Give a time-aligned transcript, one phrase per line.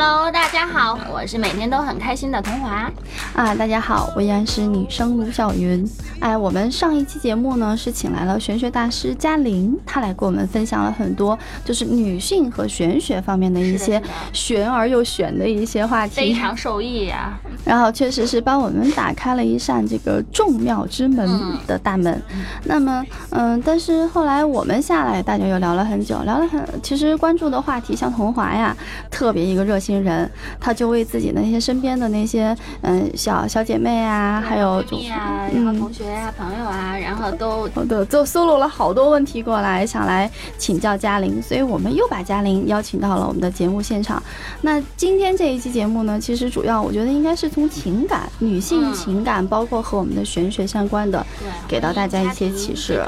[0.00, 2.88] Hello，大家好，我是每天都很开心的童华。
[3.34, 5.84] 啊，大家好，我依然是女生卢小云。
[6.20, 14.00] 哎，我们上一期节目呢是请来了玄学大师嘉玲，她来给我们分享了很多就是女性和玄学方面的一些
[14.32, 22.22] 玄而又玄的一些话题，非常受益呀、然后确实是帮我们打开了一扇这个众妙之门嗯的大门。
[22.62, 28.76] 那么，嗯，但是后来我们下来，大家又聊了很久，聊了很，其实关注的话题像童华呀，
[29.18, 34.74] 特别一个热心人，他就为自己的那些身边的那些嗯小小姐妹啊，还有
[35.10, 44.22] 啊，然后嗯同学啊、朋友啊，然后都好的，就搜罗了好多问题过来，想来请教嘉玲，所以我们又把嘉玲邀请到了我们的节目现场。
[44.60, 51.26] 那今天这一期节目呢，其实主要我觉得应该是从情感、女性嗯情感，包括和我们的玄学相关的，
[51.66, 53.02] 给到大家一些启示。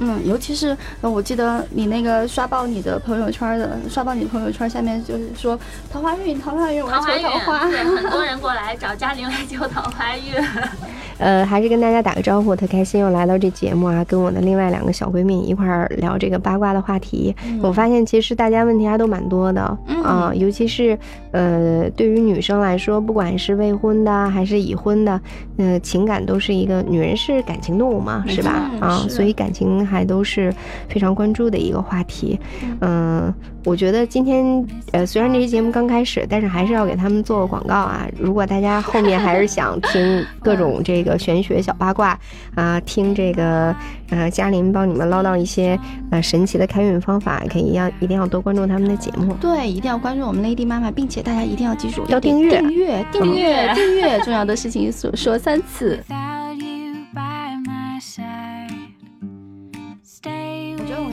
[0.00, 5.58] 嗯，尤其是呃我记得你那个刷爆你的朋友圈的，刷爆你朋友圈下面就是说
[5.92, 7.68] 桃花运，桃花运，我要桃花运，求桃花。
[7.68, 10.34] 对，很多人过来找嘉玲来求桃花运。
[11.18, 17.36] 呃，还是跟大家打个招呼，特开心又来到这节目啊，跟我的另外两个小闺蜜一块儿聊这个八卦的话题。
[17.60, 20.98] 我发现其实大家问题还都蛮多的嗯啊、尤其是
[21.30, 25.20] 呃，对于女生来说，不管是未婚的还是已婚的，
[25.58, 28.70] 呃，情感都是一个女人是感情动物嘛，是吧？
[28.72, 30.54] 嗯啊，是所以感情还都是
[30.88, 32.38] 非常关注的一个话题。
[32.80, 33.32] 嗯、
[33.64, 38.06] 我觉得今天呃，虽然这期节目刚开始，但是还是要给他们做个广告啊。
[38.18, 42.18] 如果大家后面还是想听 各种这个玄学小八卦
[42.54, 43.74] 啊、听这个
[44.10, 45.78] 呃嘉玲帮你们唠叨一些
[46.10, 49.34] 呃神奇的开运方法，可以要一定要多关注他们的节目。
[49.40, 55.98] 对，一定要关注我们 Lady 妈妈，并且大家一定要记住要订阅订阅，订阅订阅，重要的事情说说三次。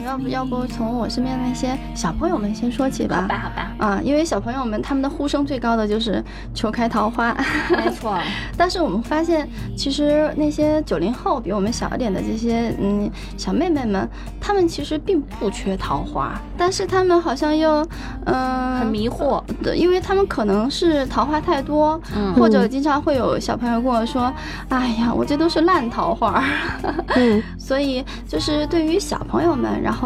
[0.08, 3.22] 要不要不从我身边的那些小朋友们先说起吧？
[3.22, 6.24] 好吧，好吧，啊，因为小朋友们他们的呼声最高的就是
[6.54, 7.36] 求开桃花，
[7.70, 8.18] 没错，
[8.56, 9.46] 但是我们发现，
[9.76, 14.08] 其实那些九零后比我们小一点的这些嗯小妹妹们，
[14.40, 17.86] 她们其实并不缺桃花，但是她们好像又
[18.24, 19.42] 嗯、很迷惑。
[19.62, 24.32] 对，因为她们可能是桃花太多，嗯或者经常会有小朋友跟我说
[24.70, 26.42] ：“哎呀，我这都是烂桃花。
[27.16, 29.97] 嗯，” 所以就是对于小朋友们，然后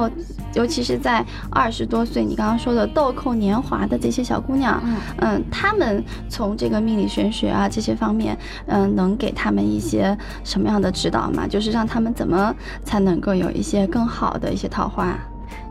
[0.54, 8.36] 尤其是在二十多岁，你刚刚说的豆蔻年华的这些小姑娘，嗯嗯，她们从这个命理玄学啊这些方面，
[8.66, 11.46] 嗯，能给他们一些什么样的指导吗？
[11.46, 12.54] 就是让他们怎么
[12.84, 15.18] 才能够有一些更好的一些桃花？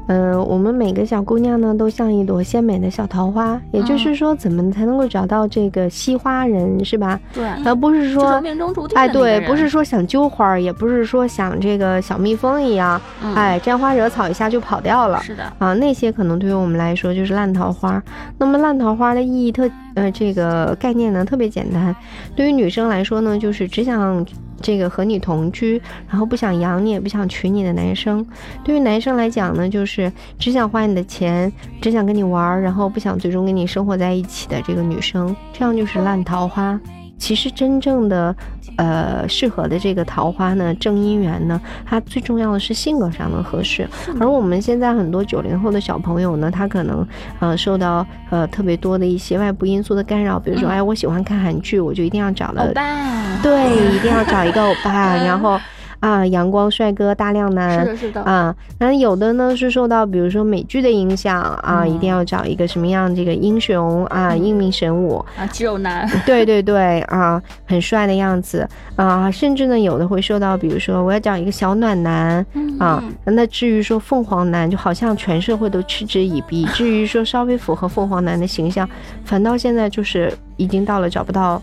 [0.08, 7.20] 呃，我们每个小姑娘呢，都像一朵鲜美的小桃花，也就是说，怎么才能够找到这个惜花人，是吧？
[7.34, 8.42] 对，而不是说。
[8.42, 15.22] 命中注定哎，对，不是说想揪花儿，也不是说想这个小蜜蜂一样，嗯哎，沾花惹草一下就跑掉了。
[15.22, 18.02] 是的，啊，那些可能对于我们来说就是烂桃花。
[18.38, 21.96] 那么烂桃花的意义特呃这个概念呢特别简单，
[22.36, 24.26] 对于女生来说呢，就是只想
[24.62, 28.26] 这个和你同居，然后不想养你也不想娶你的男生。
[28.64, 31.52] 对于男生来讲呢，就是只想花你的钱，
[31.82, 36.80] 只想跟你玩，然后不想最终跟你生活在一起的这个女生，这样就是烂桃花。
[37.22, 38.36] 其实真正的，
[38.78, 43.88] 呃，适合的这个桃花呢，正姻缘呢，它最重要的是性格上的合适。
[44.20, 47.08] 而我们现在很多九零后的小朋友呢，他可能
[47.40, 50.72] 呃受到呃特别多的一些外部因素的干扰，比如说，嗯。
[50.72, 55.60] 哎，我喜欢看韩剧，我就一定要找欧了，巴，对，一定要找一个欧巴，嗯 然后
[56.02, 72.44] 啊，阳光帅哥大量男，是的，是的，啊，那有的呢是受到比如说美剧的影响啊，一定要找一个什么样这个英雄啊，英明神武，啊，肌肉男，对对对啊，很帅的样子啊，甚至呢有的会受到，比如说我要找一个小暖男
[72.80, 78.90] 啊，那至于说凤凰男，就好像全社会都嗤之以鼻，至于说稍微符合凤凰男的形象，
[79.24, 81.62] 反倒现在就是已经到了找不到。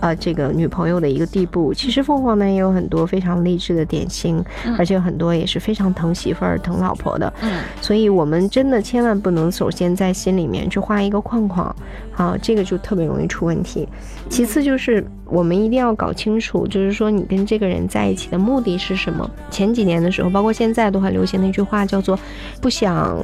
[0.00, 7.32] 呃，这个女朋友的一个地步，其实凤凰男也有很多非常励志的典型，嗯而且有很多也是非常疼媳妇儿、疼老婆的。
[7.42, 11.74] 嗯，所以我们真的千万不能首先在心里面去画一个框框，
[12.16, 13.88] 啊，这个就特别容易出问题。
[14.28, 19.28] 其次就是我们一定要搞清楚，就是说你跟这个人在一起的目的是什么。
[19.50, 22.18] 前几年的时候，包括现在都很流行的一句话叫做
[22.62, 23.18] “不想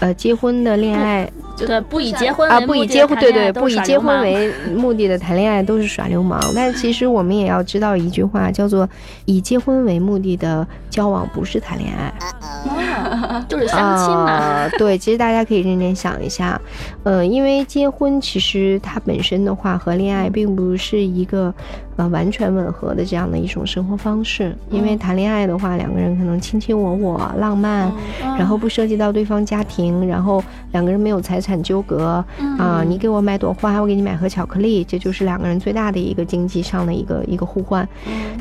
[0.00, 6.40] 呃结婚的恋爱对，不以结婚啊，为目的不以结婚，对对，不以结婚为目的的谈恋爱都是耍流氓。
[6.56, 8.88] 但其实我们也要知道一句话，叫做
[9.26, 12.12] 以结婚为目的的交往不是谈恋爱。
[13.46, 14.30] 就是相亲嘛。
[14.30, 16.58] 啊 对，其实大家可以认真想一下，
[17.02, 21.52] 呃，因为结婚其实它本身的话和恋爱并不是一个
[22.00, 24.56] 呃完全吻合的这样的一种生活方式。
[24.70, 27.92] 因为谈恋爱的话，两个人可能卿卿我我、浪漫，
[28.38, 30.42] 然后不涉及到对方家庭，然后
[30.72, 32.24] 两个人没有财产纠葛
[32.58, 37.86] 啊、你给我买朵花，我给你买盒巧克力，这就是两个人最大的一个经济上的一个一个互换。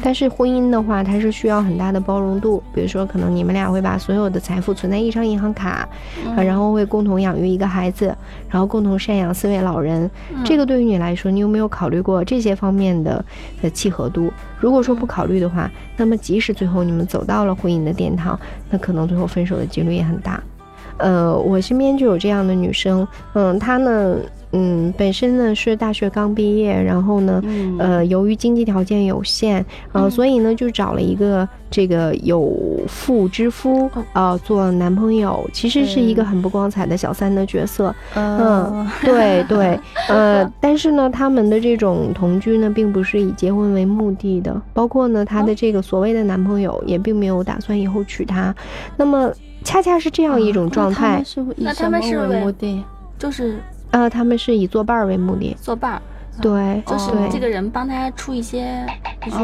[0.01, 5.87] 但是婚姻的话，它是需要很大的包容度，比如说可能你们俩会把所有的财富存在一张银行卡，
[6.35, 8.15] 啊，然后会共同养育一个孩子，
[8.49, 10.09] 然后共同赡养四位老人。
[10.45, 13.23] 这个对于你来说，你有没有考虑过这些方面的
[13.61, 14.31] 的契合度？
[14.59, 20.41] 如果说不考虑的话，那么即使最后你们走到了婚姻的殿堂，那可能最后分手的几率也很大。
[20.97, 24.17] 呃，我身边就有这样的女生，嗯，她呢，
[24.51, 27.41] 嗯，本身呢是大学刚毕业，然后呢，
[27.79, 32.53] 呃，由于经济条件有限，呃，所以呢就找了一个这个有
[32.89, 48.53] 妇之夫，呃，做男朋友，其实是一个很不光彩的小三的角色，嗯，对对， 呃，但是呢，他们的这种同居呢，并不是以结婚为目的的，包括呢，她的这个所谓的男朋友也并没有打算以后娶她，
[48.97, 49.31] 那么
[49.63, 52.83] 恰恰是这样一种状态，那那他他们是以什么为目的？
[53.17, 53.59] 就是
[53.91, 56.01] 呃，他们是以作伴儿为目的，作伴儿，
[56.41, 58.85] 对，就是这个人帮他出一些，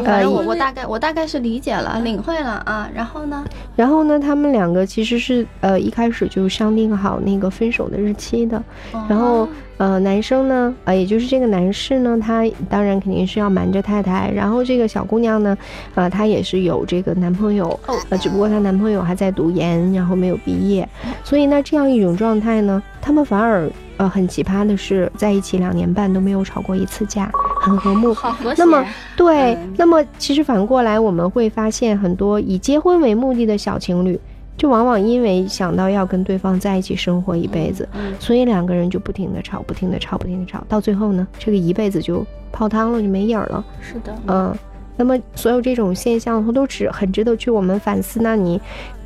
[0.04, 2.90] 反正我我大概我大概是理解了，领会了啊。
[2.94, 3.44] 然后呢？
[3.76, 8.62] 然后呢，他们两个其实是呃一开始就商定好那个分手的日期的。
[9.10, 9.48] 然后
[9.78, 14.32] 呃，男生呢，呃，也就是这个男士呢，他当然肯定是要瞒着太太。
[14.32, 15.58] 然后这个小姑娘呢，
[15.96, 17.78] 呃，她也是有这个男朋友，
[18.10, 20.88] 呃，只不过她男朋友还在读研，然后没有毕业。
[21.26, 27.32] 所以那，这样一种状态呢，他们反而呃很奇葩的是，在一起两年半都没有吵过一次架，
[27.62, 28.14] 很和睦。
[28.14, 28.62] 好和谐。
[28.62, 34.20] 那么对，那么其实反过来，我们会发现很多以结婚为目的的小情侣，
[34.58, 37.88] 就往往因为想到要跟对方在一起生活一辈子，
[38.20, 43.64] 所以两个人就不停的吵，不停的吵，不停的吵，到最后呢，这个一辈子就泡汤了，就没影儿了。
[43.82, 44.54] 是的，嗯，
[44.98, 48.20] 那么所有这种现象，它都值很值得去我们反思。
[48.22, 48.60] 那你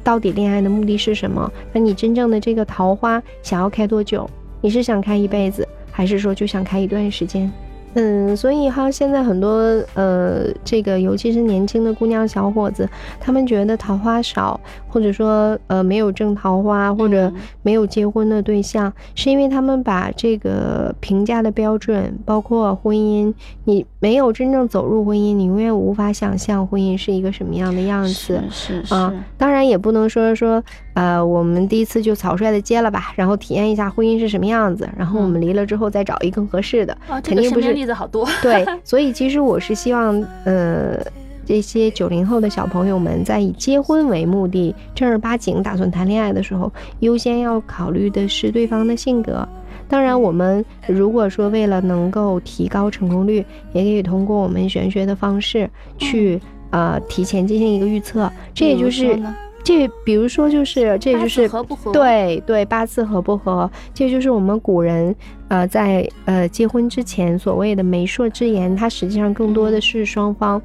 [0.03, 1.51] 到底恋爱的目的是什么？
[1.73, 4.29] 那你真正的这个桃花想要开多久？
[4.61, 7.51] 你是想开一辈子，还是说就想开一段时间？
[7.95, 9.57] 嗯，所以哈，现在很多
[9.95, 12.87] 呃，这个尤其是年轻的姑娘小伙子，
[13.19, 17.33] 他们觉得桃花少，或者说呃没有正桃花，或者
[17.63, 23.33] 没有结婚的对象，是因为他们把这个评价的标准，包括婚姻，
[23.63, 28.39] 你没有真正走入婚姻，你永远无法想象婚姻是一个什么样的样子。
[28.51, 30.63] 是是啊，当然也不能说说，
[30.99, 38.27] 呃，我们第一次就草率的结了吧，然后体验一下婚姻是什么样子，然后我们离了之后再找一个更合适的，肯定不是例子好多。
[38.43, 40.99] 对，所以其实我是希望，呃，
[41.45, 46.69] 这些九零后的小朋友们在以结婚为目的、正儿八经打算谈恋爱的时候，
[46.99, 49.47] 优先要考虑的是对方的性格。
[49.87, 53.37] 当然，我们如果说为了能够提高成功率，
[53.71, 56.41] 也可以通过我们玄学的方式去、
[56.71, 58.29] 呃提前进行一个预测。
[58.53, 59.33] 这也就是呢
[59.63, 65.15] 这，比如说就是这就是合不合？，对对，八字合不合，这就是我们古人
[65.47, 70.61] 呃在呃结婚之前所谓的媒妁之言，它实际上更多的是双方。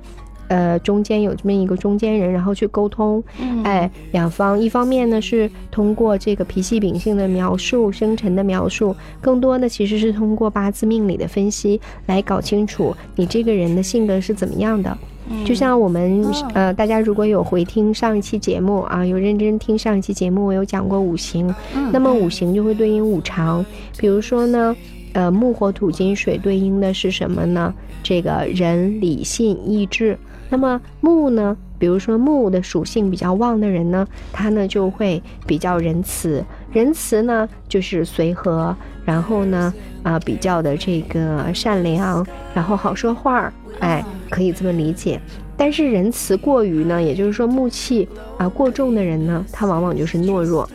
[0.48, 14.96] 呃，中间有这么一个中间人，然后去沟通，嗯，哎，两方一方面呢是通过这个脾气秉性的描述、生辰的描述，更多的其实是通过八字命理的分析来搞清楚你这个人的性格是怎么样的。
[15.44, 16.50] 就像我们哦。
[16.54, 21.90] 呃，大家如果有回听上一期节目啊，有认真听上一期节目，我有讲过五行，嗯。
[21.92, 23.64] 那么五行就会对应五常，
[23.98, 24.76] 比如说呢，
[25.12, 27.72] 呃，木火土金水对应的是什么呢？
[28.02, 30.18] 这个人、理性、意志。
[30.50, 38.76] 那么木呢，比如说木的属性比较旺的人呢，他呢就会比较仁慈，仁慈呢就是随和，
[39.06, 45.18] 然后呢啊、比较的这个善良，然后好说话儿，哎，可以这么理解。
[45.56, 50.68] 但是仁慈过于呢，也就是说木气啊、过重的人呢，他往往就是懦弱。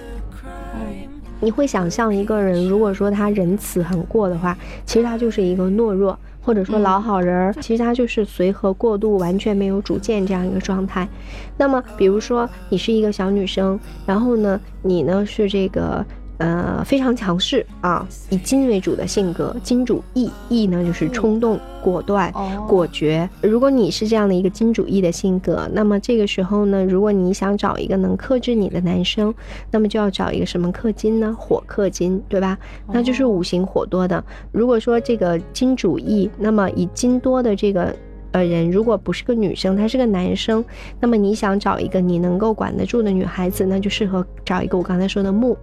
[1.41, 6.17] 你会想象一个人，如果说他仁慈很过的话，其实他就是一个懦弱，
[6.49, 11.07] 或者说老好人儿，其实他就是随和过度，完全没有主见这样一个状态。
[11.55, 16.03] 那么，比如说你是一个小女生，然后呢，你呢是这个
[16.39, 23.29] 呃非常强势啊，以金为主的性格，金主义，义呢就是冲动、果断、哦果决。
[23.41, 29.33] 如果你是这样的一个金主义的性格，那么这个时候呢，如果你想找一个能克制你的男生，
[29.69, 31.35] 那么就要找一个什么克金呢？
[31.39, 32.57] 火克金，对吧？
[32.91, 34.23] 那就是五行火多的。
[34.51, 37.95] 如果说这个金主义，那么以金多的这个。
[38.31, 40.63] 呃，人如果不是个女生，他是个男生，
[40.99, 45.57] 那么你想找一个你能够管得住的女孩子，那就适合找一个我刚才说的木，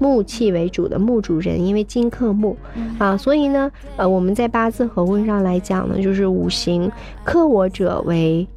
[0.00, 2.56] 木气为主的木主人，因为金克木
[2.98, 6.90] 啊，所以呢，呃，我们在八字合婚上来讲呢，就是五行
[7.22, 8.48] 克我者为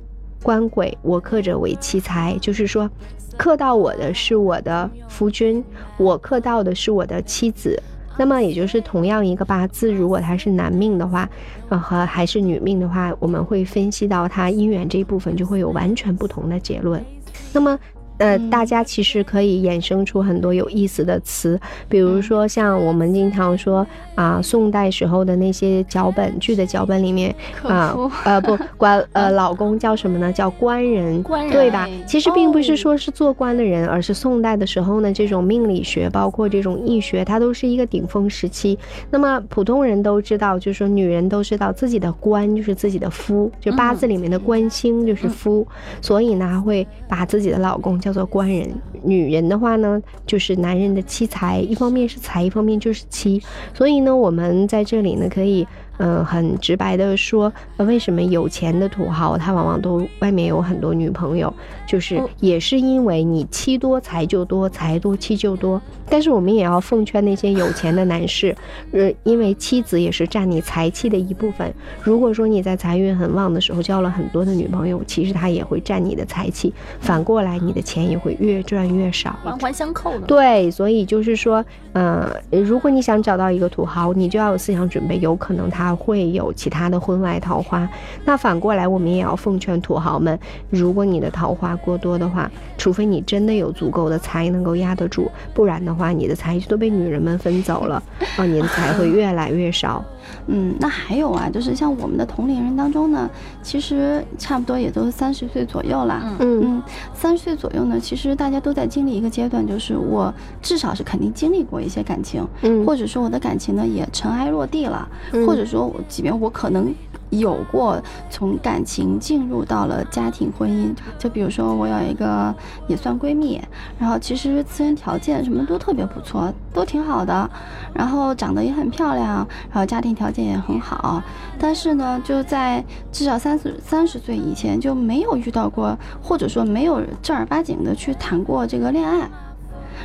[0.42, 2.90] 官鬼，我克者为妻财，就是说，
[3.36, 5.62] 克到我的是我的夫君，
[5.98, 7.78] 我克到的是我的妻子。
[8.18, 11.30] 那么也就是同样一个八字，如果他是男命的话，
[11.68, 17.04] 呃和还是女命的话，我们会分析到他姻缘这一部分就会有完全不同的结论。
[17.52, 17.78] 那么。
[18.18, 30.32] 呃，大家其实可以衍生出很多有意思的词，比如说像我们经常说啊，宋代时候的那些脚本剧的脚本里面啊呃不官 呃老公叫什么呢？
[30.32, 31.52] 叫官人，官人。
[31.52, 31.90] 对吧？
[32.08, 38.78] 其实并不是哦说是做官的人，而是宋代的时候呢，这种命理学包括这种易学，它都是一个顶峰时期。
[39.10, 45.66] 那么普通人都知道，就是说女人都知道自己的官就是自己的夫，就八字里面的官星就是夫，
[46.02, 48.70] 所以呢会把自己的老公叫做官人。
[49.04, 53.42] 女人的话呢，就是男人的妻财，一方面是财，一方面就是妻。
[53.74, 55.68] 所以呢，我们在这里呢可以。
[55.98, 61.54] 嗯，很直白的说，呃，为什么有钱的土豪他往往都外面有很多女朋友，
[61.88, 65.82] 就是哦也是因为你妻多财就多，财多妻就多。
[66.10, 68.56] 但是我们也要奉劝那些有钱的男士，
[68.92, 71.74] 呃，因为妻子也是占你财气的一部分。
[72.02, 79.36] 如果说你在财运很旺的时候交了很多的女朋友，其实他也会占你的财气，反过来你的钱也会越赚越少。
[79.44, 80.26] 环环相扣的。
[80.28, 87.90] 对，所以就是说，呃，如果你想找到一个土豪，你就要有思想准备，有可能他会有其他的婚外桃花。
[88.24, 90.38] 那反过来，我们也要奉劝土豪们，
[90.70, 98.04] 如果你的桃花过多的话，除非你真的有足够的财能够压得住，不然的话，你的财就都被女人们分走了，
[98.38, 100.06] 啊，你的财会越来越少。
[100.48, 103.30] 嗯，那还有啊，就是像我们的同龄人当中呢，
[103.62, 106.36] 其实差不多也都三十岁左右啦。
[106.40, 106.82] 嗯。
[107.14, 115.48] 三十岁左右呢，其实大家都在经历一个阶段，就是我至少是肯定经历过一些感情，嗯，或者说我的感情呢也尘埃落定了，嗯。
[115.48, 116.94] 或者说我即便我可能
[117.40, 122.54] 有过从感情进入到了家庭婚姻，就比如说我有一个
[122.88, 123.62] 也算闺蜜，
[124.00, 127.50] 然后其实自身条件什么都特别不错，都挺好的，
[127.94, 131.22] 然后长得也很漂亮，然后家庭条件也很好，
[131.60, 139.30] 但是呢，就在至少三十三十岁以前就没有遇到过，或者说没有正儿八经的去谈过这个恋爱。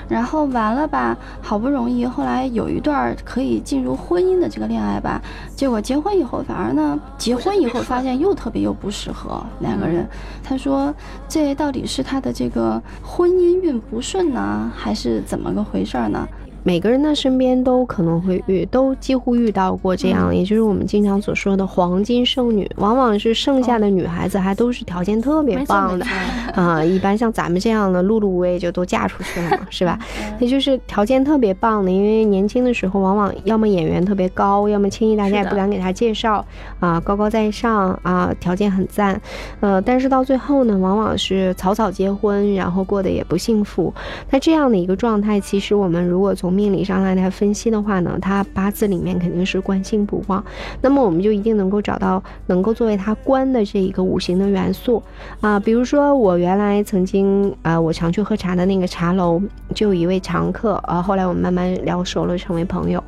[0.08, 5.20] 然后完了吧，好不容易后来有一段可以进入婚姻的这个恋爱吧，
[5.54, 10.08] 结果结婚以后反而呢，结婚以后发现又特别又不适合两个人。
[10.42, 10.94] 他说
[11.28, 16.26] 这到底是他的这个婚姻运不顺呢，还是怎么个回事儿呢？
[16.62, 26.06] 每个人的身边都可能会遇，都几乎遇到过这样，也就是我们经常所说的黄金剩女，往往是剩下的女孩子还都是条件特别棒的。
[26.54, 29.98] 啊、一般像咱们这样的碌碌无为就都嫁出去了嘛， 是吧？
[30.40, 36.44] 那就是条件特别棒的，因为年轻的时候往往要么演员特别高，要么轻易大家也不敢给他介绍
[36.80, 39.20] 啊、高高在上啊、条件很赞，
[39.60, 43.94] 呃，但是到最后呢，往往是草草结婚，然后过得也不幸福。
[44.30, 50.44] 那这样的一个状态，其实我们如果从命理上来来分析的话呢，他八字里面肯定是官星不旺，
[50.80, 55.02] 那么我们就一定能够找到能够作为他官的这一个五行的元素
[55.40, 59.40] 啊、比如说我原来曾经啊、我常去喝茶的那个茶楼，
[59.74, 63.02] 就有一位常客啊、后来我们慢慢聊熟了，成为朋友。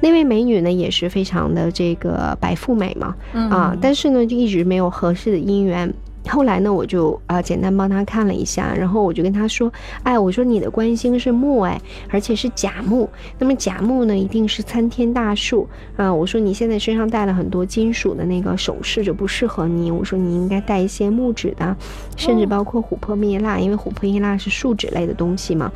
[0.00, 5.92] 那位美女呢，也是非常的这个白富美嘛，嗯啊，但是呢，就一直没有合适的姻缘。
[6.28, 9.70] 后来呢，我就啊、简单帮他看了一下，然后我就跟他说，
[10.02, 13.08] 哎，我说你的官星是木，哎，而且是甲木。
[13.38, 16.12] 那么甲木呢，一定是参天大树啊。
[16.12, 19.90] 我说你现在身上带了很多金属的那个首饰，就不适合你。
[19.90, 21.76] 我说你应该带一些木质的，
[22.16, 25.70] 甚至包括琥珀蜜蜡，因为琥珀蜜蜡是树脂类的东西嘛。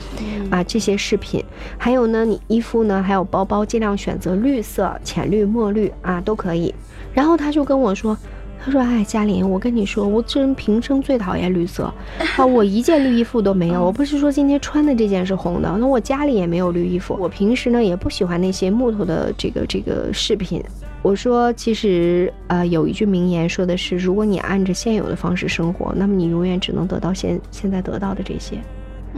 [0.51, 1.45] 啊，这些饰品，
[1.77, 6.75] 还有呢，你衣服呢，还有包包，尽量选择绿色、浅绿、墨绿啊，都可以。
[7.13, 8.17] 然后他就跟我说。
[8.65, 11.93] 他说：“哎，嘉玲，我跟你说，我这人平生最讨厌绿色，
[12.37, 13.83] 啊，我一件绿衣服都没有。
[13.87, 17.17] 我不是说今天穿的这件是红的，那我家里也没有绿衣服。
[17.19, 20.63] 我平时呢也不喜欢那些木头的这个这个饰品。
[21.01, 28.59] 我说，其实呃有一句名言说的是，如果你按着现有的方式生活，那么你永远只能得到现现在得到的这些。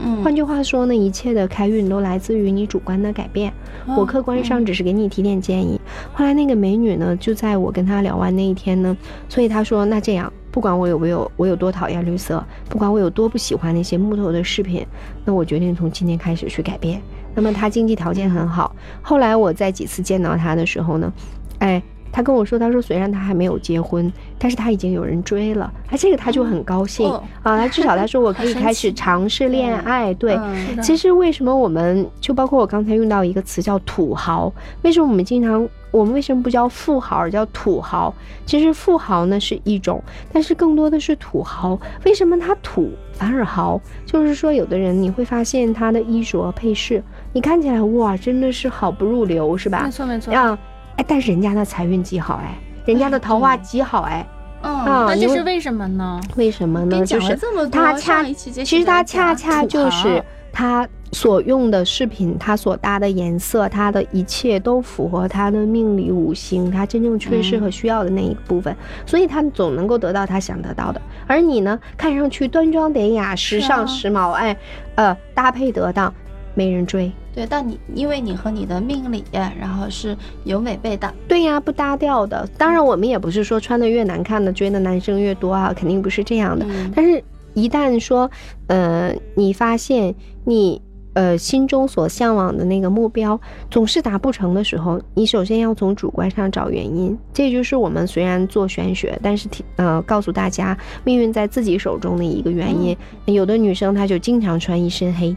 [0.03, 3.51] 嗯换句话说呢，一切的开运都来自于你主观的改变。
[3.97, 5.79] 我客观上只是给你提点建议。
[6.13, 8.95] 后来那个美女呢，就在我跟她聊完那一天呢，
[9.29, 14.85] 所以她说，那这样，不管我有没有我有多讨厌绿色，不管我有多不喜欢那些木头的饰品，
[15.25, 17.01] 那我决定从今天开始去改变。
[17.33, 18.75] 那么她经济条件很好。
[19.01, 21.13] 后来我在几次见到她的时候呢，
[21.59, 21.81] 哎。
[22.11, 27.57] 她跟我说，他说虽然他还没有结婚，但是他已经有人追了，他，这个他就很高兴、哦啊。
[27.57, 34.51] 他至少他说 我可以开始尝试恋爱，对，嗯其实为什么我们就包括我刚才用到一个词叫土豪？
[34.81, 38.13] 为什么我们经常我们为什么不叫富豪而叫土豪？
[38.45, 40.01] 其实富豪呢是一种，
[40.33, 41.79] 但是更多的是土豪。
[42.03, 43.79] 为什么他土反而豪？
[44.05, 47.01] 就是说，有的人你会发现他的衣着配饰，
[47.31, 49.91] 你看起来哇，真的是好不入流，是吧没？
[49.91, 50.33] 错没错。
[50.33, 50.57] 啊，
[50.97, 52.55] 哎，但是人家的财运极好，哎，
[52.85, 54.25] 人家的桃花极好，哎，
[54.61, 56.21] 嗯，啊，那这是为什么呢？
[56.35, 57.05] 为什么呢？
[57.05, 71.01] 讲就是了这么多，他恰上一期节其实他恰恰就是他所用的饰品，他所搭的颜色，他的一切都符合他的命理五行，他真正缺失和需要的那一部分，所以他总能够得到他想得到的。
[71.27, 74.55] 而你呢，看上去端庄典雅、时尚时髦，哎，
[74.95, 76.13] 呃，搭配得当，
[76.53, 77.11] 没人追。
[77.33, 82.47] 对，但你因为你和你的命理，然后是有违背的，对呀，不搭调的。
[82.57, 86.65] 当然，我们也不是说穿的越难看的追的男生越多啊，肯定不是这样的。
[86.69, 87.23] 嗯但是，
[87.53, 88.29] 一旦说，
[88.67, 90.13] 呃，你发现
[90.45, 90.81] 你
[91.13, 97.17] 呃心中所向往的那个目标总是达不成的时候，你首先要从主观上找原因。
[97.33, 102.95] 这就是我们虽然做玄学，但是提呃告诉大家命运在自己手中的一个原因。
[103.25, 105.35] 有的女生她就经常穿一身黑，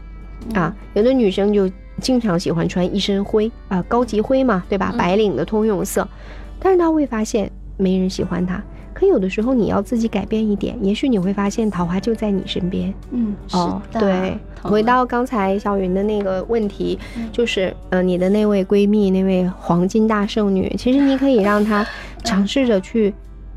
[0.53, 1.69] 啊，有的女生就
[2.01, 4.91] 经常喜欢穿一身灰啊，高级灰嘛，对吧？
[4.93, 6.07] 嗯白领的通用色，
[6.59, 8.61] 但是他会发现没人喜欢他。
[8.93, 12.93] 可有的时候你要自己改变一点，也许你会发现桃花就在你身边。
[13.11, 21.85] 嗯，是哦，的，对，回到刚才小云的那个问题，嗯就是呃，你的那位闺蜜，那位黄金大圣女，其实你可以让她
[22.23, 23.13] 尝试着去，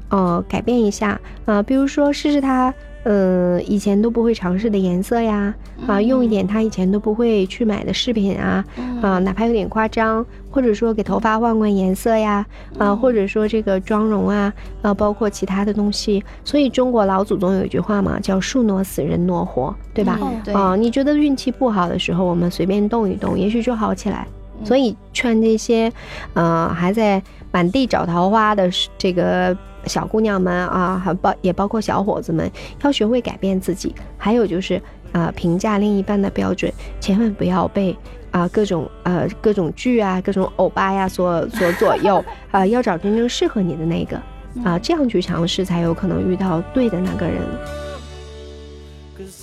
[0.08, 2.74] 呃，改变一下，呃，比如说试试她。
[3.08, 5.54] 呃，以前都不会尝试的颜色呀，
[5.86, 12.44] 啊，用一点他以前都不会去买的饰品啊，嗯啊，哪怕有点夸张，或者说给头发换换颜色呀，
[12.76, 16.22] 啊，或者说这个妆容啊，啊，包括其他的东西。
[16.44, 20.20] 所以中国老祖宗有一句话嘛，叫“树挪死，人挪活”，对吧？
[20.52, 24.26] 啊，你觉得运气不好的时候，我们随便动一动，也许就好起来。
[24.64, 25.90] 所以劝这些，
[26.34, 28.68] 呃，还在满地找桃花的
[28.98, 29.56] 这个
[29.88, 32.48] 小姑娘们啊，还包也包括小伙子们，
[32.82, 33.94] 要学会改变自己。
[34.18, 34.80] 还有就是，
[35.12, 36.70] 呃，评价另一半的标准，
[37.00, 37.96] 千万不要被
[38.30, 42.22] 啊、各种呃各种剧啊、各种欧巴呀所所左右
[42.52, 44.20] 啊、要找真正适合你的那个
[44.64, 47.42] 啊、这样去尝试，才有可能遇到对的那个人。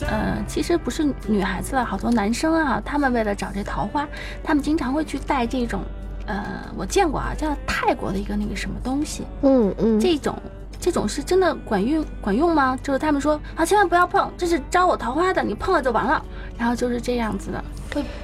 [0.07, 4.07] 呃，其实不是女孩子了，好多男生啊，他们为了找这桃花，
[4.43, 5.81] 他们经常会去戴这种，
[6.25, 6.43] 呃，
[6.75, 10.35] 我见过啊，叫泰国的一个那个什么东西，嗯嗯，这种
[10.79, 12.77] 这种是真的管用管用吗？
[12.81, 16.23] 就是他们说啊，千万不要碰，这是招我桃花的，你碰了就完了，
[16.57, 17.63] 然后就是这样子的。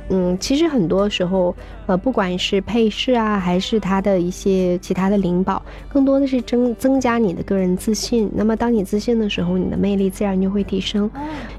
[0.10, 1.56] 嗯，其实很多时候，
[1.86, 8.30] 呃，不管是配饰啊，还是它的一些其他的灵宝，更多的是增增加你的个人自信。
[8.34, 11.10] 那么，当你自信的时候，你的魅力自然就会提升。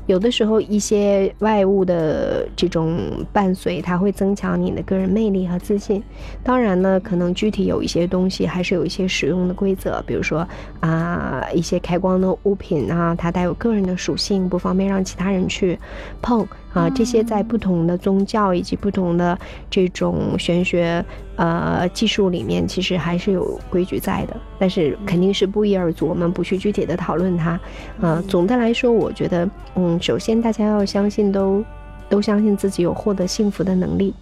[0.07, 2.99] 有的时候，一些外物的这种
[3.33, 6.03] 伴随，它会增强你的个人魅力和自信。
[6.43, 10.47] 当然呢，可能具体有一些东西还是有一些使用的规则，比如说
[10.81, 15.79] 啊、一些开光的物品啊，它带有个人的属性，不方便让其他人去
[16.21, 16.91] 碰啊。
[16.91, 19.39] 这些在不同的宗教以及不同的
[19.71, 21.05] 这种玄学
[21.37, 27.59] 呃技术里面，其实还是有规矩在的，但是肯定是不一而足，我们不去具体的讨论它。
[28.01, 31.65] 呃，总的来说，我觉得，嗯，首先大家要相信都
[32.09, 34.15] 都相信自己有获得幸福的能力。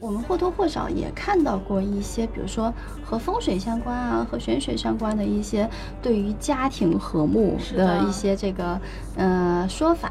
[0.00, 2.74] 我们或多或少也看到过一些，比如说
[3.12, 5.68] 和风水相关啊，和玄学相关的一些
[6.00, 8.80] 对于家庭和睦的的一些这个
[9.16, 10.10] 呃说法。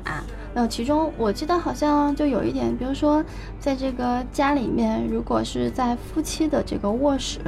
[0.53, 3.23] 那其中我记得好像就有一点，比如说
[3.57, 7.39] 在这个家里面，如果是在夫妻的这个卧室，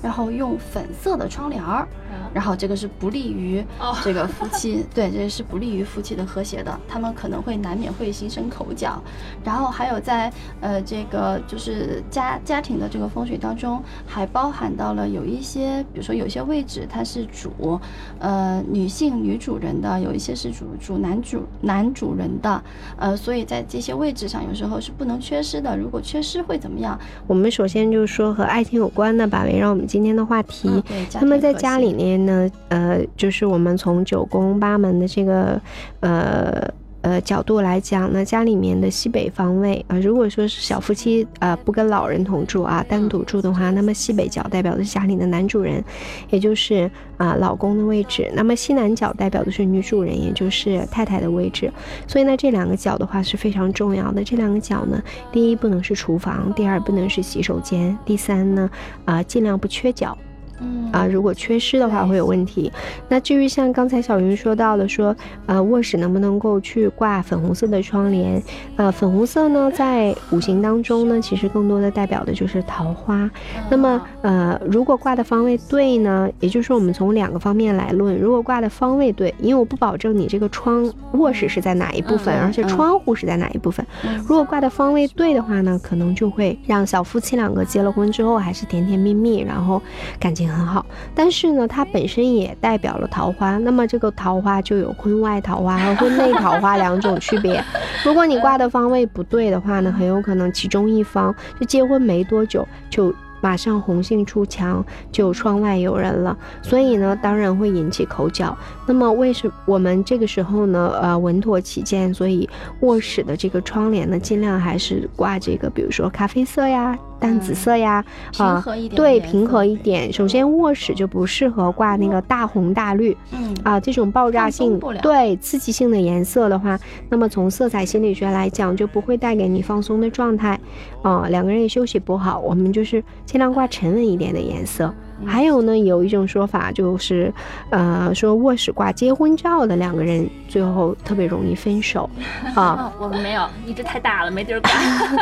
[0.00, 1.88] 然后用粉色的窗帘儿，
[2.32, 9.02] 然后这个是不利于哦这个夫妻，对，这是不利于夫妻的和谐的，他们可能会难免会形成口角。
[9.42, 17.80] 然后还有在呃这个就是家家庭的这个风水当中，还包含到了有一些，比如说有些位置它是主
[18.18, 22.62] 呃女性女主人的，有一些是主主男主男主人的，
[22.96, 25.76] 呃，所以在这些位置上有时候是不能缺失的。
[25.76, 26.98] 如果缺失会怎么样？
[27.26, 30.68] 我们首先就是说和爱情有关的吧，围绕我们今天的话题。
[30.68, 35.60] 嗯对，那么在家里面呢，呃，就是我们从九宫八门的这个
[36.00, 36.68] 呃
[37.04, 45.84] 呃角度来讲呢，家里面的西北方位啊、如果说是小夫妻啊、不跟老人同住啊，单独住的话，那么西北角代表的是家里的男主人，
[46.30, 51.70] 也就是啊、老公的位置；那么西南角代表的是女主人，也就是太太的位置。
[52.08, 54.24] 所以呢，这两个角的话是非常重要的。
[54.24, 58.70] 这两个角呢，第一不能是厨房，第二不能是洗手间，第三呢，
[59.04, 60.16] 啊、尽量不缺角。
[60.60, 62.70] 嗯啊，如果缺失的话会有问题。
[63.08, 65.14] 那至于像刚才小云说到的说，
[65.46, 68.42] 呃，卧室能不能够去挂粉红色的窗帘？
[68.76, 73.28] 呃，粉红色呢，在五行当中呢，其实更多的代表的就是桃花。
[73.70, 83.84] 那么，呃，如果挂的方位对呢，也就是说我们从两个方面来论，如果挂的方位对，因为我不保证你这个窗卧室是在哪一部分，而且嗯窗户是在哪一部分。
[84.26, 89.80] 如果挂的方位对的话呢，可能就会让小夫妻两个结了婚之后还是甜甜蜜蜜，然后
[90.18, 90.84] 感情很好。
[91.14, 97.62] 但是呢，它本身也代表了桃花，那么这个桃花就有婚外桃花和婚内桃花两种区别。
[98.04, 103.14] 如果你挂的方位不对的话呢，很有可能其中一方就结婚没多久就。
[103.44, 108.56] 马上红杏出墙，就窗外有人了，所以呢，当然会引起口角。
[108.86, 112.48] 那么为什我们这个时候呢，呃，稳妥起见，所以
[112.80, 118.02] 卧室的这个窗帘呢，尽量还是挂这个，比如说咖啡色呀、淡紫色呀，
[118.32, 120.10] 平啊、和一点对，平和一点。
[120.10, 126.80] 首先，卧室就不适合挂那个大红大绿嗯啊，这种爆炸性对刺激性的颜色的话，
[127.10, 130.58] 那么从色彩心理学来讲，就不会带给你放松的状态。
[131.02, 134.84] 啊，两个人也休息不好，我们就是尽量挂沉稳一点的颜色。
[135.20, 137.32] 嗯还有呢，有一种说法就是，
[137.70, 142.10] 呃，说卧室挂结婚照的两个人，最后特别容易分手，
[142.54, 144.70] 啊，哦我们没有，一直太大了，没地儿挂。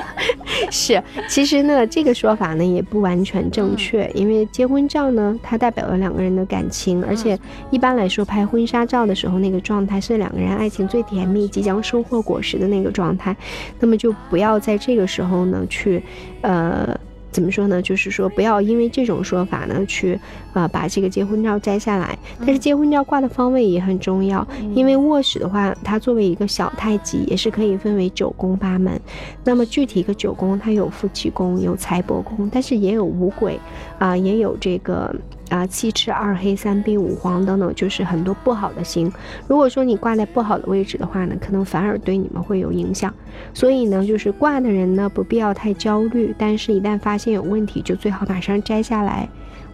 [0.72, 7.38] 是，其实呢，这个说法呢也不完全嗯正确，因为结婚照呢，它代表了两个人的感情，而且
[7.70, 13.36] 一般来说拍婚纱照的时候，那个状态是两个人爱情最甜蜜、即将收获果实的那个状态，
[13.78, 16.02] 那么就不要在这个时候呢去，
[16.40, 16.98] 呃。
[17.32, 17.80] 怎么说呢？
[17.80, 20.18] 就是说，不要因为这种说法呢，去
[20.52, 22.16] 呃把这个结婚照摘下来。
[22.40, 29.00] 但是结婚照挂的方位也很重要，因为卧室的话，它作为一个小太极，也是可以分为九宫八门。
[29.42, 33.58] 那么具体一个九宫，它有夫妻宫，有财帛宫，但是也有五鬼
[33.98, 35.14] 啊、也有这个
[35.52, 39.12] 啊七赤二黑三碧五黄等等，就是很多不好的星。
[39.46, 43.12] 如果说你挂在不好的位置的话呢，可能反而对你们会有影响。
[43.52, 49.28] 所以呢，就是挂的人呢，不必要太焦虑，但是一旦发现有问题，就最好马上摘下来，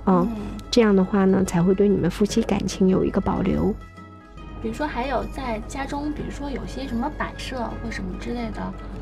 [0.07, 0.29] 嗯，
[0.71, 3.73] 这样的话呢，才会对你们夫妻感情有一个保留。
[4.61, 8.61] 比如说还有在家中，比如说有些什么摆设或什么之类的，
[8.97, 8.98] 嗯，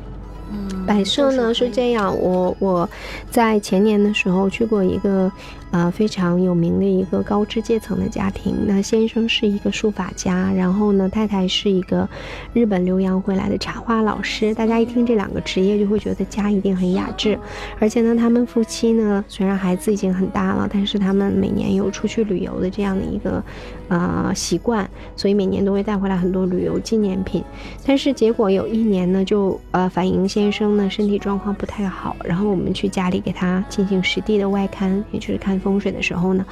[0.85, 2.89] 摆设呢是这样，我我
[3.29, 5.29] 在前年的时候去过一个
[5.71, 8.55] 呃非常有名的一个高知阶层的家庭。
[8.65, 12.07] 那先生是一个书法家，然后呢太太是一个
[12.53, 14.53] 日本留洋回来的插画老师。
[14.53, 17.37] 大家一听这两个职业，就会觉得家一定很雅致。
[17.79, 23.43] 而且呢，他们夫妻呢虽然孩子已经很大了，但是他们每年有出去旅游的这样的一个
[23.89, 27.43] 呃习惯，所以每年都会带回来很多旅游纪念品。
[27.85, 36.45] 但是结果有一年呢，就呃反映先生呢身体状况不太好，然后我们去家里给他进行实地的外勘，也就是看风水的时候呢，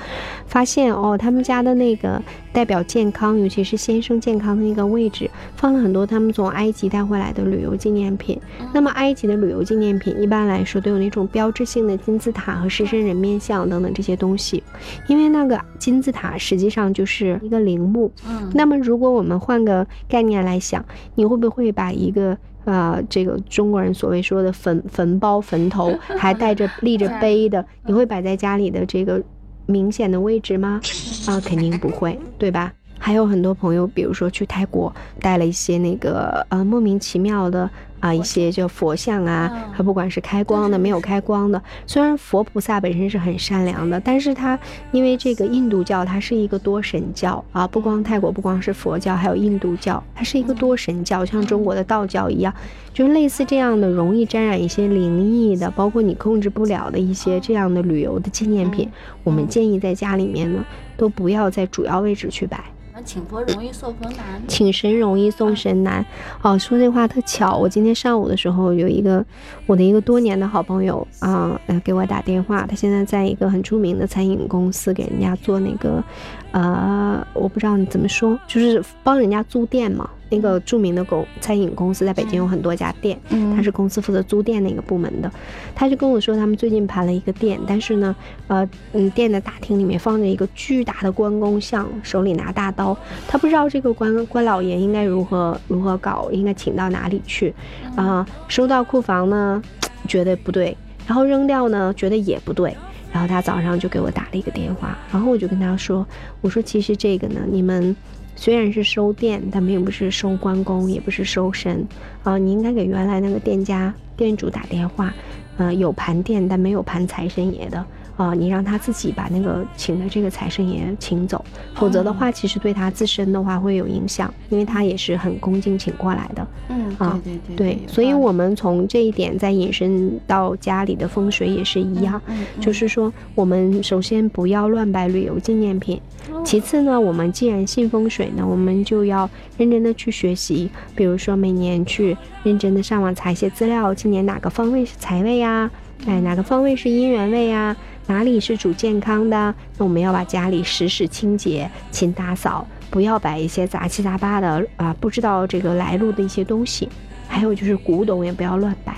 [0.47, 2.19] 发现哦他们家的那个
[2.51, 8.41] 代表健康，尤其是先生健康的那个位置，放了很多他们从埃及带回来的旅游纪念品。
[8.73, 14.63] 那么埃及的旅游纪念品一般来说都有那种标志性的金字塔和狮身人面像等等这些东西，
[15.07, 22.35] 因为那个金字塔实际上就是一个陵墓，嗯，那么，如果我们换个概念来想，你会不会把一个
[22.65, 29.21] 呃，这个中国人所谓说的坟坟包、坟头， 还带着立着碑的， 你会摆在家里的这个
[29.67, 30.82] 明显的位置吗？
[31.28, 32.73] 啊，肯定不会，对吧？
[33.05, 39.61] 还有很多朋友，比如说去泰国带了一些那个呃莫名其妙的啊一些就佛像啊，嗯。
[39.77, 44.57] 它不管是开光的没有开光的，虽然佛菩萨本身是很善良的，但是它
[44.91, 52.51] 因为这个印度教它是一个多神教啊，不光泰国不光是佛教，还有印度教，它是一个多神教，像中国的道教一样，
[52.91, 58.89] 就是类似这样的容易沾染一些灵异的，包括你控制不了的一些这样的旅游的纪念品，
[59.23, 60.65] 我们建议在家里面呢
[60.97, 62.59] 都不要在主要位置去摆。
[63.03, 64.41] 请佛容易送佛难。
[64.47, 66.05] 请神容易送神难。
[66.41, 69.25] 哦，说这话特巧，我今天上午的时候有一个
[69.65, 76.03] 我的一个多年的好朋友啊，呃，给我打电话，他现在在一个很著名的餐饮公司给人家做那个，
[76.51, 80.10] 呃，我不知道你怎么说，就是帮人家租店嘛。
[80.35, 83.55] 那个著名的公餐饮公司在北京有很多家店，嗯。
[83.55, 85.31] 他是公司负责租店那个部门的，
[85.73, 88.13] 他就跟我说他们最近盘了一个店，但是呢，
[88.47, 92.97] 呃，嗯，店的大厅里面放着一个巨大的关公像，手里拿大刀，
[93.29, 97.53] 他不知道这个关关老爷应该如何如何搞，应该请到哪里去，
[97.95, 99.61] 啊、收到库房呢，
[100.05, 100.75] 觉得不对，
[101.07, 102.75] 然后扔掉呢，觉得也不对。
[103.13, 106.05] 然后他早上就给我打了一个电话，然后我就跟他说
[106.41, 107.95] ：“我说其实这个呢，你们
[108.35, 111.87] 虽然是收店，但并不是收关公，也不是收神。
[112.23, 115.13] 啊、你应该给原来那个店家店主打电话，
[115.57, 117.85] 呃，有盘店但没有盘财神爷的
[118.15, 121.43] 啊、你让他自己把那个请的这个财神爷请走，
[121.75, 126.47] 否则的话，其实对他自身的话会有影响，因为他也是很恭敬请过来的。
[126.69, 135.99] 嗯，啊对对对，所以我们从这一点再引申到家里的风水也是一样，嗯就是说，我们首先不要乱摆旅游纪念品，
[136.43, 145.69] 其次呢，我们既然信风水呢，我们就要认真的去学习，比如说每年去认真的上网查一些资料，今年哪个方位是财位呀、
[146.06, 147.75] 哎，哪个方位是姻缘位呀、
[148.07, 149.53] 哪里是主健康的？
[149.77, 156.87] 那我们要把家里时时清洁、勤打扫，不要摆一些杂七杂八的啊，不知道这个来路的一些东西。
[157.27, 158.95] 还有就是古董也不要乱摆。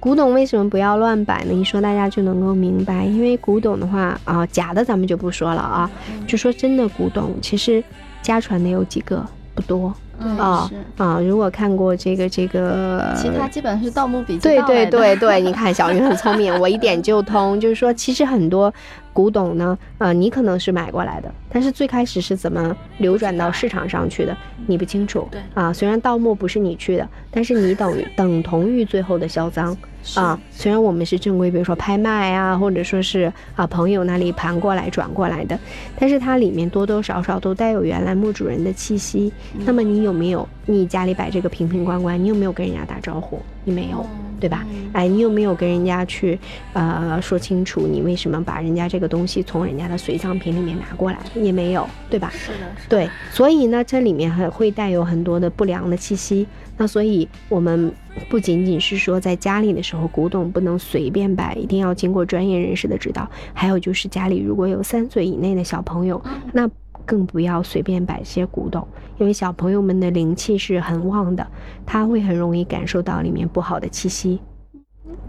[0.00, 1.52] 古董为什么不要乱摆呢？
[1.52, 5.90] 一说大家就能够明白，因为古董的话啊，假的咱们就不说了啊，
[6.26, 7.84] 就说真的古董，其实
[8.22, 11.20] 家传的有几个不多啊啊。
[11.20, 17.60] 如果看过这个这个，其他基本是盗墓笔记对对对对，你看小云很聪明， 我一点就通。
[17.60, 18.72] 就是说，其实很多
[19.12, 25.26] 古董呢，呃，你可能是买过来的，但是最开始是怎么流转到市场上去的，你不清楚。
[25.30, 29.76] 对啊，虽然盗墓不是你去的，但是你等于等同于最后的销赃
[30.14, 30.38] 啊。
[30.50, 35.58] 虽然我们是正规，比如说拍卖啊，或者说是啊朋友那里盘过来转过来的，
[35.98, 39.32] 但是它里面多多少少都带有原来墓主人的气息。
[39.64, 43.40] 那么你有没有你家里摆这个瓶瓶罐罐，你有没有跟人家打招呼？
[43.68, 44.06] 你没有。
[44.40, 44.64] 对吧？
[44.92, 46.38] 哎，你有没有跟人家去，
[46.72, 51.18] 呃，说清楚你为什么把人家这个东西从人家的随葬品里面拿过来？
[51.34, 52.30] 也没有，对吧？
[52.32, 52.88] 是的，是的。
[52.88, 56.46] 对，所以呢，这里面还会带有很多的不良的气息。
[56.76, 57.92] 那所以我们
[58.28, 63.28] 不仅仅是说在家里的时候，古董不能随便摆，一定要经过专业人士的指导。
[63.52, 66.70] 还有就是家里如果有三岁以内的小朋友，那
[67.08, 71.46] 更不要随便摆些古董，因为小朋友们的灵气是很旺的，
[71.86, 74.38] 他会很容易感受到里面不好的气息。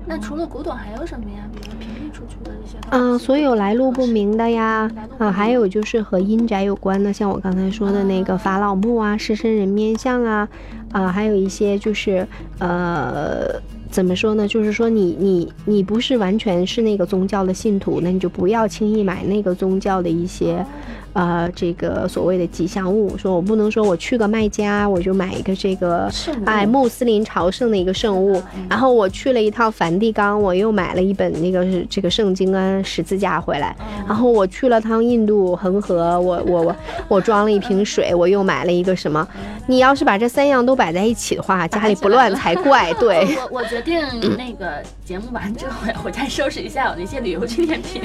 [0.05, 1.47] 那除了古董还有什么呀？
[1.53, 2.77] 比如屏蔽出去的这些。
[2.89, 10.49] 嗯，所有来路不明的呀啊，还有就是和阴宅有关的，像我刚才说的那个法老墓啊、狮身人面像啊，
[10.91, 14.45] 啊，还有一些就是呃，怎么说呢？
[14.45, 20.65] 就是说你你你不是完全是那个宗教的信徒，那你就不要轻易买那个宗教的一些。
[21.13, 33.75] 呃，这个所谓的吉祥物，说我不能说我去个卖家，我就买一个这个圣哎穆斯林朝圣的一个圣物，然后我去了一趟梵蒂冈，我又买了一本那个是这个圣经啊十字架回来，
[34.07, 36.75] 然后我去了趟印度恒河，我我我
[37.09, 39.27] 我装了一瓶水，我又买了一个什么？
[39.67, 42.93] 你要是把这三样都摆在一起的话，家里不乱才怪。
[42.93, 43.99] 对， 我我决定
[44.37, 48.01] 那个节目完之后我，回家收拾一下我那些旅游纪念品。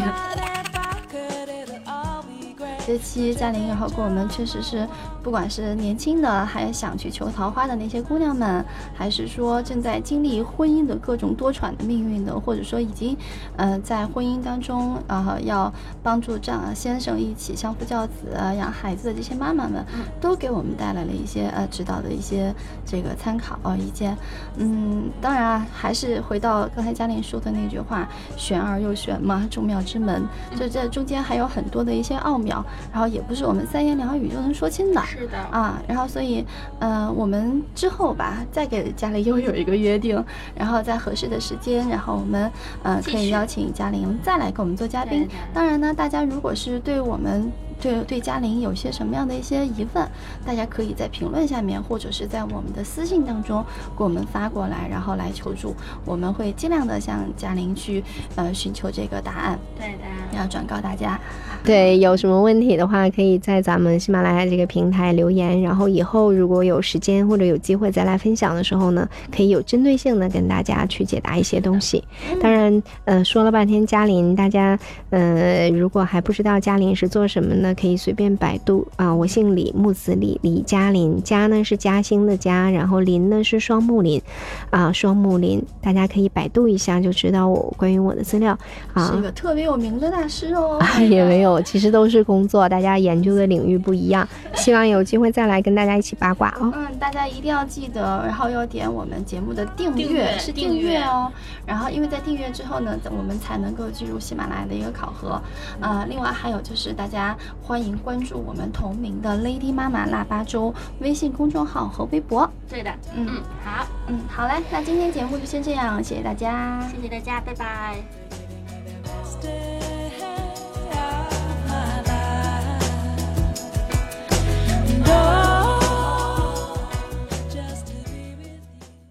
[2.86, 4.86] 这期嘉玲，也好跟我们确实是，
[5.24, 8.62] 不管是年轻的，还想去求桃花的那些姑娘们，
[8.94, 13.16] 还是说正在经历婚姻的各种多舛的命运的，或者说已经，
[13.56, 19.82] 呃，在婚姻当中，呃，要帮助丈先生一起相夫教子、呃养孩子的这些妈妈们，
[20.20, 24.14] 都给我们带来了一些呃指导的一些这个参考呃意见。
[24.58, 28.06] 嗯，当然啊，还是回到刚才嘉玲说的那句话，
[28.36, 30.22] 玄而又玄嘛，众妙之门，
[30.54, 32.62] 就这中间还有很多的一些奥妙。
[32.92, 35.00] 然后也不是我们三言两语就能说清的。
[35.16, 36.44] 是的，啊，然后所以，
[36.80, 40.22] 呃，我们之后吧，再给家里又有一个约定，
[40.54, 42.50] 然后在合适的时间，然后我们
[42.82, 45.28] 呃可以邀请嘉玲再来给我们做嘉宾。
[45.52, 47.50] 当然呢，大家如果是对我们
[47.80, 50.08] 对对嘉玲有些什么样的一些疑问，
[50.44, 53.64] 大家可以在评论下面，或者是在我们的私信当中
[53.96, 55.74] 给我们发过来，然后来求助，
[56.04, 58.02] 我们会尽量的向嘉玲去
[58.36, 60.04] 呃寻求这个答案，对的。
[60.34, 61.18] 然后转告大家。
[61.64, 72.04] 对，有什么问题的话，可以在咱们喜马拉雅这个平台留言，然后以后如果有时间或者有机会再来分享的时候呢，可以有针对性的跟大家去解答一些东西。
[72.38, 84.20] 当然，呃，说了半天嘉林，大家呃，如果还不知道嘉林是做什么呢，可以随便百度啊、我姓李，木子李，李嘉林，嘉呢是嘉兴的嘉，然后林呢是双木林，
[84.68, 88.58] 啊，双木林，大家可以百度一下就知道我关于我的资料
[88.92, 89.10] 啊。
[89.10, 90.78] 是一个特别有名的大师哦。
[90.78, 94.26] 啊，也没有，其实都是工作，大家研究的领域不一样。
[94.54, 96.72] 希望有机会再来跟大家一起八卦哦。
[96.74, 101.30] 嗯，大家一定要记得，然后要点我们节目的订订阅是订阅订阅哦。
[101.66, 105.40] 然后，因为在订阅之后呢，我们才能够进入喜马拉雅的一个考核。
[105.80, 112.50] 呃，另外还有就是大家欢迎关注我们同名的 Lady 妈妈腊八粥微信公众号和微博。
[112.68, 116.80] 对的，嗯嗯，好，嗯，好嘞，那今天节目就先这样，谢谢大家。
[116.90, 117.96] 谢谢大家，拜拜。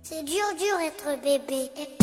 [0.04, 2.03] C'est dur, dur être bébé.